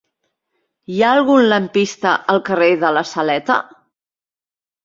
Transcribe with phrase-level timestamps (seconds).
[0.93, 3.59] Hi ha algun lampista al carrer de la Saleta?